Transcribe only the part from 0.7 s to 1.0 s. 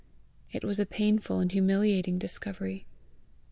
a